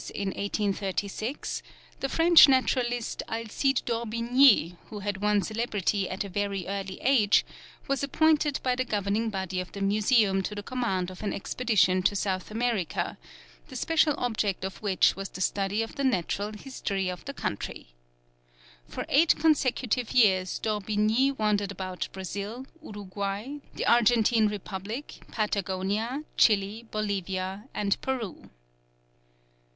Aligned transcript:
in 0.15 0.29
1836, 0.29 1.61
the 1.99 2.09
French 2.09 2.47
naturalist 2.47 3.21
Alcide 3.29 3.83
d'Orbigny, 3.85 4.75
who 4.87 4.97
had 5.01 5.17
won 5.21 5.43
celebrity 5.43 6.09
at 6.09 6.23
a 6.23 6.27
very 6.27 6.65
early 6.65 6.99
age, 7.01 7.45
was 7.87 8.01
appointed 8.03 8.59
by 8.63 8.75
the 8.75 8.83
governing 8.83 9.29
body 9.29 9.59
of 9.59 9.71
the 9.73 9.79
Museum 9.79 10.41
to 10.41 10.55
the 10.55 10.63
command 10.63 11.11
of 11.11 11.21
an 11.21 11.31
expedition 11.31 12.01
to 12.01 12.15
South 12.15 12.49
America, 12.49 13.19
the 13.67 13.75
special 13.75 14.15
object 14.17 14.65
of 14.65 14.81
which 14.81 15.15
was 15.15 15.29
the 15.29 15.39
study 15.39 15.83
of 15.83 15.93
the 15.93 16.03
natural 16.03 16.51
history 16.53 17.07
of 17.07 17.23
the 17.25 17.33
country. 17.35 17.89
For 18.87 19.05
eight 19.07 19.35
consecutive 19.35 20.13
years 20.13 20.57
D'Orbigny 20.57 21.29
wandered 21.33 21.71
about 21.71 22.07
Brazil, 22.11 22.65
Uruguay, 22.81 23.57
the 23.75 23.85
Argentine 23.85 24.47
Republic, 24.47 25.23
Patagonia, 25.31 26.23
Chili, 26.37 26.87
Bolivia, 26.89 27.65
and 27.75 28.01
Peru. 28.01 28.49